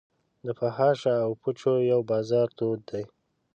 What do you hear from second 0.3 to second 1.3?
د فحاشا